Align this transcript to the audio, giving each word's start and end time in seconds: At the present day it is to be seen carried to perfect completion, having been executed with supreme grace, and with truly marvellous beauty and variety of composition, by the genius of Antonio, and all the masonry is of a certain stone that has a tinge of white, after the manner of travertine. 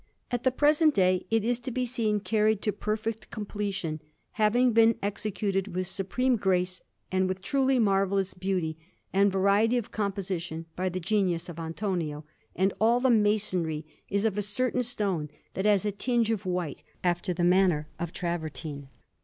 At 0.31 0.41
the 0.43 0.49
present 0.49 0.95
day 0.95 1.27
it 1.29 1.45
is 1.45 1.59
to 1.59 1.69
be 1.69 1.85
seen 1.85 2.21
carried 2.21 2.63
to 2.63 2.71
perfect 2.71 3.29
completion, 3.29 4.01
having 4.31 4.73
been 4.73 4.97
executed 5.03 5.75
with 5.75 5.85
supreme 5.85 6.37
grace, 6.37 6.81
and 7.11 7.27
with 7.27 7.39
truly 7.43 7.77
marvellous 7.77 8.33
beauty 8.33 8.79
and 9.13 9.31
variety 9.31 9.77
of 9.77 9.91
composition, 9.91 10.65
by 10.75 10.89
the 10.89 10.99
genius 10.99 11.49
of 11.49 11.59
Antonio, 11.59 12.25
and 12.55 12.73
all 12.81 12.99
the 12.99 13.11
masonry 13.11 13.85
is 14.09 14.25
of 14.25 14.39
a 14.39 14.41
certain 14.41 14.81
stone 14.81 15.29
that 15.53 15.65
has 15.65 15.85
a 15.85 15.91
tinge 15.91 16.31
of 16.31 16.47
white, 16.47 16.81
after 17.03 17.31
the 17.31 17.43
manner 17.43 17.87
of 17.99 18.11
travertine. 18.11 18.87